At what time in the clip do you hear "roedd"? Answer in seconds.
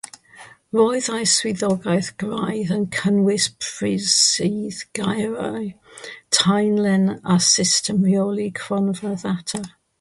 0.77-1.09